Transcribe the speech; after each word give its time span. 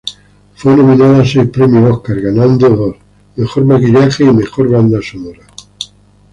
Fue 0.55 0.75
nominada 0.75 1.21
a 1.21 1.25
seis 1.27 1.47
Premios 1.53 1.91
Óscar 1.97 2.19
ganando 2.19 2.67
dos: 2.69 2.95
Mejor 3.35 3.65
maquillaje 3.65 4.23
y 4.23 4.33
Mejor 4.33 4.67
banda 4.71 4.99
sonora. 4.99 5.45